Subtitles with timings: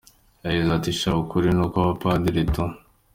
[0.43, 2.63] Yagize ati: “Sha ukuri ni ukw’abapadiri tu.